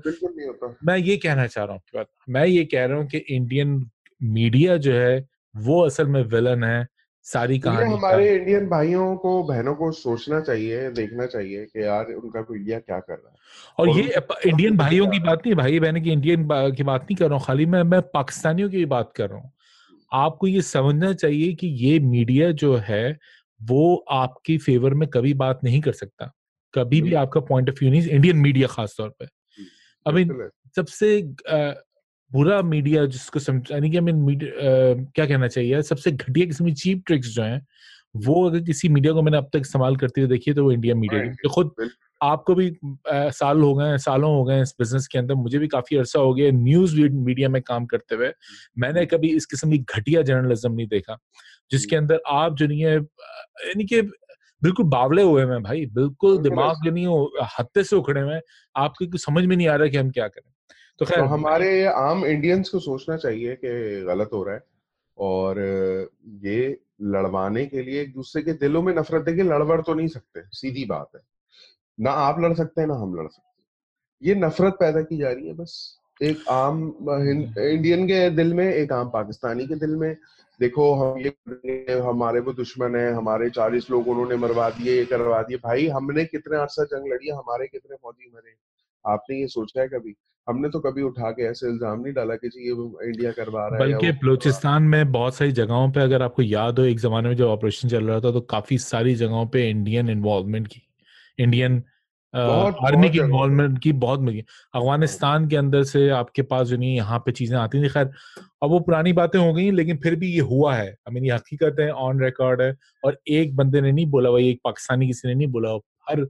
[0.84, 3.80] मैं ये कहना चाह रहा हूँ आपकी बात मैं ये कह रहा हूँ कि इंडियन
[4.20, 6.86] मीडिया जो है वो असल में विलन है
[7.26, 12.42] सारी कहानी हमारे इंडियन भाइयों को बहनों को सोचना चाहिए देखना चाहिए कि यार उनका
[12.42, 13.36] कोई इंडिया क्या कर रहा है।
[13.78, 17.16] और, और ये इंडियन भाइयों की बात नहीं भाई बहन की इंडियन की बात नहीं
[17.16, 19.52] कर रहा हूँ खाली मैं मैं पाकिस्तानियों की बात कर रहा हूँ।
[20.12, 23.18] आपको ये समझना चाहिए कि ये मीडिया जो है
[23.60, 26.32] वो आपकी फेवर में कभी बात नहीं कर सकता।
[26.74, 29.28] कभी भी आपका पॉइंट ऑफ़ व्यू नहीं इंडियन मीडिया खासतौर पर
[30.06, 30.24] अभी
[30.76, 31.20] सबसे
[32.32, 34.38] बुरा मीडिया जिसको समझाने की मीन
[35.14, 37.66] क्या कहना चाहिए सबसे घटिया किस्म की चीप ट्रिक्स जो हैं
[38.16, 40.94] वो अगर किसी मीडिया को मैंने अब तक इस्तेमाल करते हुए देखिए तो वो इंडिया
[40.94, 41.70] मीडिया की। खुद
[42.22, 45.68] आपको भी आ, साल हो गए सालों हो गए इस बिज़नेस के अंदर मुझे भी
[45.68, 48.32] काफ़ी अरसा हो गया न्यूज़ मीडिया में काम करते हुए।
[48.78, 51.18] मैंने कभी इस किस्म की घटिया जर्नलिज्म नहीं देखा
[51.70, 54.00] जिसके अंदर आप जो नहीं है यानी कि
[54.62, 58.40] बिल्कुल बावले हुए हैं भाई बिल्कुल दिमाग जो नहीं हत्ते से उखड़े हुए
[58.76, 60.50] आपको कुछ समझ में नहीं आ रहा कि हम क्या करें।
[61.00, 64.62] तो खैर तो हमारे आम इंडियंस को सोचना चाहिए कि गलत हो रहा है
[65.18, 65.58] और
[66.44, 70.42] ये लड़वाने के लिए एक दूसरे के दिलों में नफरत देखिए लड़बड़ तो नहीं सकते
[70.52, 71.20] सीधी बात है।
[71.98, 75.30] ना आप लड़ सकते हैं ना हम लड़ सकते हैं। ये नफरत पैदा की जा
[75.30, 80.16] रही है बस। एक आम इंडियन के दिल में एक आम पाकिस्तानी के दिल में
[80.60, 85.42] देखो हम ये हमारे वो दुश्मन है हमारे चालीस लोग उन्होंने मरवा दिए ये करवा
[85.42, 88.54] दिए। भाई हमने कितने अरसा जंग लड़ी हमारे कितने फौजी मरे
[89.04, 90.16] आपने ये सोचा है कभी?
[90.48, 92.72] हमने तो कभी उठा के ऐसे इल्ज़ाम नहीं डाला कि ये
[93.08, 96.84] इंडिया करवा रहा है बल्कि बलूचिस्तान में बहुत सारी जगहों पे अगर आपको याद हो
[96.86, 100.66] एक जमाने में जब ऑपरेशन चल रहा था तो काफ़ी सारी जगहों पे इंडियन इन्वॉल्वमेंट
[100.66, 100.82] की।
[101.38, 101.82] इंडियन
[102.34, 104.40] आर्मी की इन्वॉल्वमेंट की बहुत मिली।
[104.74, 108.10] अफ़गानिस्तान के अंदर से आपके पास जो नहीं यहाँ पे चीज़ें आती थी खैर
[108.62, 111.32] अब वो पुरानी बातें हो गई लेकिन फिर भी ये हुआ है। आई मीन ये
[111.32, 115.28] हकीकत है ऑन रिकॉर्ड है और एक बंदे ने नहीं बोला भाई एक पाकिस्तानी किसी
[115.28, 115.76] ने नहीं बोला
[116.10, 116.20] हर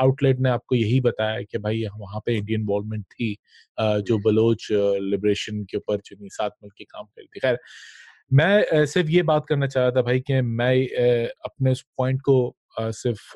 [0.00, 3.36] आउटलेट ने आपको यही बताया कि भाई वहाँ पे इंडियन इन्वॉल्वमेंट थी
[3.80, 7.58] जो बलोच लिबरेशन के ऊपर जो साथ मिल के काम करी थी। खैर
[8.32, 10.74] मैं सिर्फ़ ये बात करना चाह रहा था भाई कि मैं
[11.46, 12.36] अपने उस पॉइंट को
[12.80, 13.32] सिर्फ़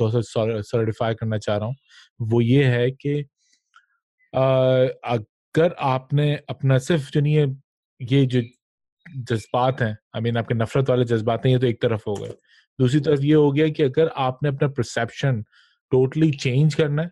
[0.00, 1.76] थोड़ा सा सर्टिफाई करना चाह रहा हूँ।
[2.22, 3.24] वो ये है कि
[4.34, 7.20] अगर आपने अपना सिर्फ़ जो
[8.00, 8.40] ये जो
[9.06, 12.32] जज्बात हैं। आई मीन आपके नफरत वाले जज्बात हैं ये तो एक तरफ़ हो गए।
[12.78, 15.42] दूसरी तरफ़ ये हो गया कि अगर आपने अपना परसेप्शन
[15.92, 17.10] टोटली चेंज करना है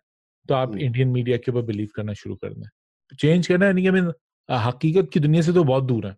[0.49, 3.91] तो आप इंडियन मीडिया के ऊपर बिलीव करना शुरू करना है चेंज करना है नहीं
[3.91, 4.13] कि
[4.49, 6.13] हकीकत की दुनिया से तो बहुत दूर है।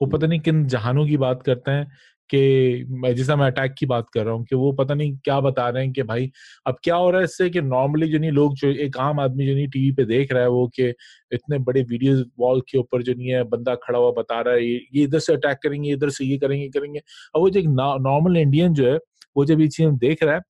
[0.00, 1.86] वो पता नहीं किन जहानों की बात करते हैं
[2.30, 5.68] कि जैसा मैं अटैक की बात कर रहा हूँ कि वो पता नहीं क्या बता
[5.68, 6.30] रहे हैं कि भाई,
[6.66, 9.46] अब क्या हो रहा है इससे कि नॉर्मली जो नहीं, लोग जो एक आम आदमी
[9.46, 10.88] जो नहीं टीवी पे देख रहा है वो कि
[11.32, 14.64] इतने बड़े वीडियो वॉल के ऊपर जो नहीं है, बंदा खड़ा हुआ बता रहा है,
[14.64, 18.36] ये इधर से अटैक करेंगे, इधर से ये करेंगे करेंगे। अब वो जो एक नॉर्मल
[18.38, 18.96] इंडियन जो है,
[19.36, 20.40] वो जब ये चीज़ देख रहा है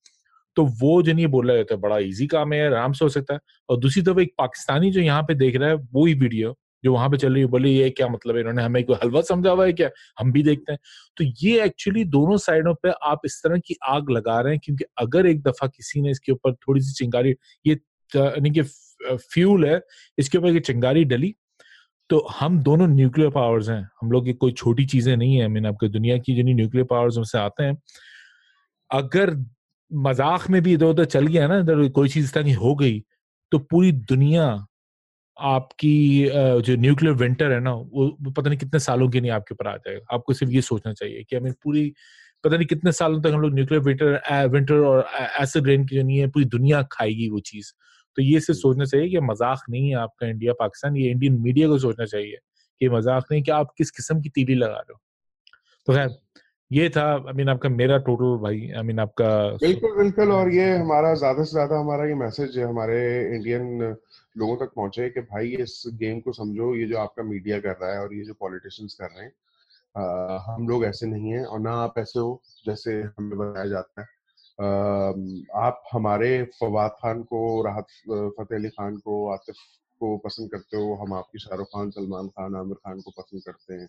[0.56, 3.34] तो वो जो नहीं बोल रहे थे बड़ा इजी काम है आराम से हो सकता
[3.34, 6.56] है। और दूसरी तरफ़ एक पाकिस्तानी जो यहाँ पे देख रहा है, वो ही वीडियो
[6.84, 8.40] जो वहाँ पे चल रही है बोले ये क्या मतलब है?
[8.40, 9.90] इन्होंने हमें कोई हलवा समझा हुआ है क्या?
[10.18, 10.78] हम भी देखते हैं।
[11.16, 14.84] तो ये एक्चुअली दोनों साइडों पे आप इस तरह की आग लगा रहे हैं, क्योंकि
[14.98, 17.34] अगर एक दफ़ा किसी ने इसके ऊपर थोड़ी सी चिंगारी,
[17.66, 17.78] ये
[18.12, 19.80] यानी कि फ्यूल है,
[20.18, 21.34] इसके ऊपर ये चिंगारी डली
[22.10, 25.66] तो हम दोनों न्यूक्लियर पावर्स हैं। हम लोग की कोई छोटी चीज़ें नहीं है। मीन
[25.66, 27.76] आपके दुनिया की जिन्हें न्यूक्लियर पावर्स से आते हैं।
[28.90, 29.30] अगर
[29.90, 32.98] मज़ाक में भी इधर उधर चल गया ना, इधर कोई चीज़ तरह की हो गई
[33.52, 34.46] तो पूरी दुनिया
[35.40, 36.28] आपकी
[36.64, 39.76] जो न्यूक्लियर विंटर है ना वो पता नहीं कितने सालों के लिए आपके ऊपर आ
[39.76, 41.92] जाएगा। आपको सिर्फ़ ये सोचना चाहिए कि हमें पूरी
[42.44, 45.06] पता नहीं कितने सालों तक हम लोग न्यूक्लियर विंटर विंटर और
[45.40, 47.72] एसिड रेन की जो नहीं है पूरी दुनिया खाएगी वो चीज़।
[48.16, 51.68] तो ये सिर्फ़ सोचना चाहिए कि मज़ाक नहीं है आपका इंडिया पाकिस्तान ये इंडियन मीडिया
[51.68, 52.38] को सोचना चाहिए
[52.80, 55.00] कि मज़ाक नहीं कि आप किस किस्म की तीली लगा रहे हो।
[55.88, 56.18] तो खैर
[56.70, 59.28] ये था आई मीन आपका मेरा टोटल भाई आई मीन आपका
[59.60, 62.98] बिल्कुल बिल्कुल और ये हमारा ज़्यादा से ज़्यादा हमारा ये मैसेज है हमारे
[63.36, 63.96] इंडियन
[64.38, 67.92] लोगों तक पहुँचे कि भाई इस गेम को समझो ये जो आपका मीडिया कर रहा
[67.92, 69.32] है और ये जो पॉलिटिशियंस कर रहे हैं
[69.96, 74.00] आ, हम लोग ऐसे नहीं हैं और ना आप ऐसे हो जैसे हमें बताया जाता
[74.00, 74.06] है।
[74.60, 74.66] आ,
[75.66, 79.56] आप हमारे फवाद खान को राहत फतेह अली खान को आतिफ
[80.00, 83.74] को पसंद करते हो हम आपकी शाहरुख खान सलमान खान आमिर खान को पसंद करते
[83.74, 83.88] हैं।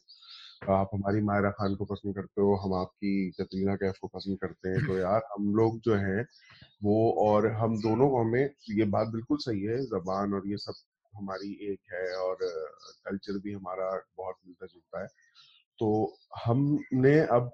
[0.69, 4.69] आप हमारी मायरा खान को पसंद करते हो, हम आपकी कतरीना कैफ को पसंद करते
[4.69, 6.27] हैं। तो यार, हम लोग जो हैं,
[6.83, 10.73] वो और हम दोनों में ये बात बिल्कुल सही है, जबान और ये सब
[11.15, 12.37] हमारी एक है और
[13.05, 15.07] कल्चर भी हमारा बहुत मिलता जुलता है।
[15.79, 17.51] तो हमने अब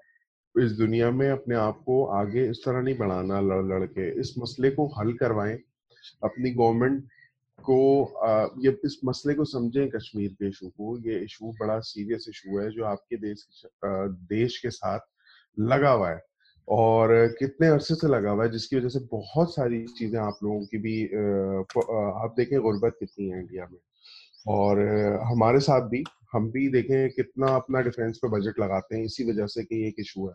[0.60, 4.34] इस दुनिया में अपने आप को आगे इस तरह नहीं बढ़ाना लड़ लड़ के इस
[4.38, 5.58] मसले को हल करवाएँ।
[6.24, 7.04] अपनी गवर्नमेंट
[7.64, 12.26] को आ, ये इस मसले को समझें कश्मीर के इशू को ये इशू बड़ा सीरियस
[12.28, 13.46] इशू है जो आपके देश
[13.84, 15.00] देश के साथ
[15.60, 16.20] लगा हुआ है
[16.68, 20.64] और कितने अरसे से लगा हुआ है जिसकी वजह से बहुत सारी चीज़ें आप लोगों
[20.66, 21.04] की भी
[22.24, 23.78] आप देखें गुर्बत कितनी है इंडिया में
[24.48, 24.80] और
[25.26, 29.46] हमारे साथ भी हम भी देखें कितना अपना डिफेंस पे बजट लगाते हैं इसी वजह
[29.46, 30.34] से कि एक इशू है।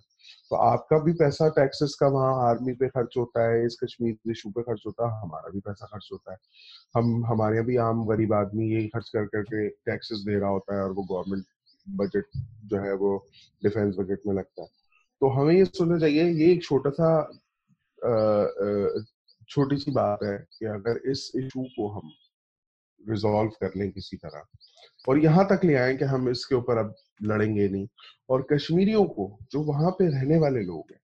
[0.49, 4.49] तो आपका भी पैसा टैक्सेस का वहाँ आर्मी पे खर्च होता है, इस कश्मीर इशू
[4.49, 6.37] पे खर्च होता है, हमारा भी पैसा खर्च होता है।
[6.95, 10.83] हम, हमारे भी आम गरीब आदमी यही खर्च कर करके टैक्सेस दे रहा होता है
[10.83, 11.45] और वो गवर्नमेंट
[11.89, 12.25] बजट
[12.65, 13.27] जो है वो
[13.63, 14.67] डिफेंस बजट में लगता है।
[15.21, 17.39] तो हमें ये सोचना चाहिए, ये एक छोटा सा
[19.49, 22.11] छोटी सी बात है कि अगर इस इशू को हम
[23.09, 24.43] रिजॉल्व कर लें किसी तरह।
[25.09, 27.87] और यहाँ तक ले आए कि हम इसके ऊपर अब लड़ेंगे नहीं।
[28.29, 30.99] और कश्मीरियों को, जो वहाँ पे रहने वाले लोग हैं,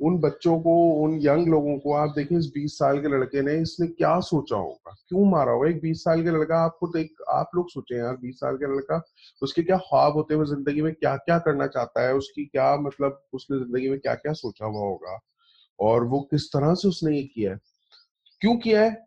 [0.00, 3.54] उन बच्चों को, उन यंग लोगों को आप देखिए, इस 20 साल के लड़के ने
[3.54, 4.96] इसने क्या सोचा होगा?
[5.08, 5.68] क्यों मारा होगा?
[5.68, 8.74] एक 20 साल के लड़का आपको तो एक, आप लोग सोचे यार 20 साल के
[8.74, 9.02] लड़का,
[9.42, 12.14] उसके क्या ख्वाब होते हुए ज़िंदगी में क्या क्या करना चाहता है?
[12.14, 15.20] उसकी क्या मतलब उसने ज़िंदगी में क्या क्या सोचा हुआ होगा?
[15.80, 17.60] और वो किस तरह से उसने ये किया है?
[18.40, 19.06] क्यों किया है?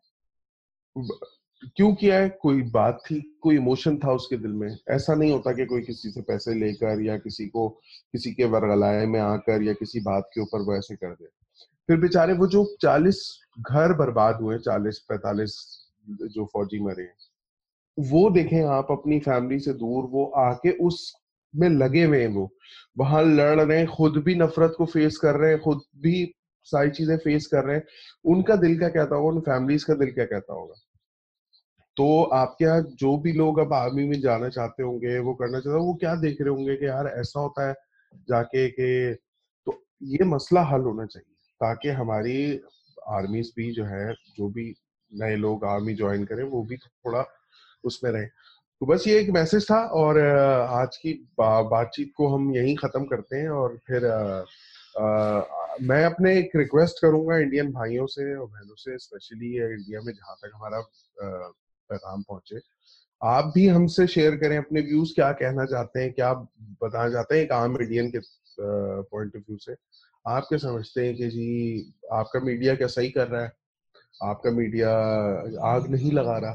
[1.66, 2.30] क्यों किया है?
[2.30, 3.40] कोई बात थी?
[3.42, 4.78] कोई इमोशन था उसके दिल में?
[4.90, 7.70] ऐसा नहीं होता कि कोई किसी से पैसे लेकर या किसी को
[8.12, 11.26] किसी के वरगलाए में आकर या किसी बात के ऊपर वो ऐसे कर दे।
[11.88, 17.10] फिर बेचारे वो जो चालीस घर बर्बाद हुए चालीस, पैतालीस जो फौजी मरे
[18.00, 21.16] वो देखें आप अपनी फैमिली से दूर, वो आके उस
[21.56, 22.54] में लगे हुए हैं वो।
[22.98, 26.90] वहाँ लड़ रहे हैं, खुद भी नफरत को फेस कर रहे हैं, खुद भी सारी
[26.90, 27.84] चीज़ें फेस कर रहे हैं।
[28.26, 29.30] उनका दिल क्या कहता होगा?
[29.30, 30.74] उन फैमिलीज़ का दिल क्या कहता होगा?
[31.98, 35.80] तो आपके यहाँ जो भी लोग अब आर्मी में जाना चाहते होंगे वो करना चाहते
[35.80, 37.74] वो क्या देख रहे होंगे कि यार ऐसा होता है
[38.30, 39.18] जाके कि
[39.66, 42.62] तो ये मसला हल होना चाहिए ताकि हमारी
[43.08, 44.76] आर्मी भी जो है जो भी
[45.14, 47.26] नए लोग आर्मी ज्वाइन करें वो भी थोड़ा
[47.84, 52.56] उसमें रहे। तो बस ये एक मैसेज था और आज की बा, बातचीत को हम
[52.56, 54.44] यहीं खत्म करते हैं और फिर आ,
[55.00, 55.44] आ,
[55.82, 60.36] मैं अपने एक रिक्वेस्ट करूँगा इंडियन भाइयों से और बहनों से स्पेशली इंडिया में जहाँ
[60.36, 60.80] तक हमारा
[61.90, 62.60] पैगाम पहुँचे।
[63.22, 67.44] आप भी हमसे शेयर करें अपने व्यूज़ क्या कहना चाहते हैं क्या बताना चाहते हैं
[67.44, 68.20] एक आम इंडियन के
[68.60, 69.76] पॉइंट ऑफ़ व्यू से?
[70.26, 73.52] आप क्या समझते हैं कि जी आपका मीडिया क्या सही कर रहा है?
[74.24, 74.92] आपका मीडिया
[75.66, 76.54] आग नहीं लगा रहा।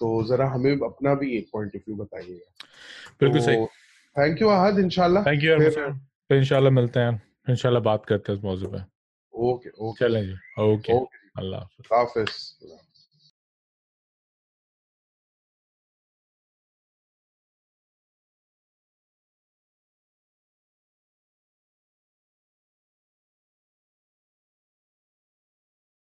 [0.00, 2.66] तो जरा हमें अपना भी एक पॉइंट ऑफ़ व्यू बताइएगा
[3.20, 3.66] बिल्कुल तो, सही।
[4.16, 8.44] थैंक यू आहद इंशाल्लाह थैंक यू फिर इंशाल्लाह मिलते हैं। इंशाल्लाह बात करते हैं इस
[8.44, 8.78] मौजू पे।
[9.34, 10.98] ओके ओके चलें जी। ओके
[11.38, 11.60] अल्लाह
[11.92, 12.30] हाफिज।